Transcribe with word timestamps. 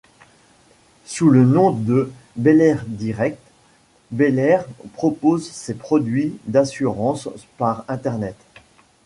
Sous 1.05 1.29
le 1.29 1.45
nom 1.45 1.69
de 1.69 2.11
belairdirect, 2.35 3.37
Belair 4.09 4.65
propose 4.95 5.47
ses 5.51 5.75
produits 5.75 6.39
d’assurance 6.47 7.29
par 7.59 7.85
Internet. 7.87 8.35